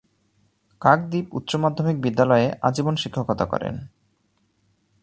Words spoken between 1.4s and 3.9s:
মাধ্যমিক বিদ্যালয়ে আজীবন শিক্ষকতা করেন।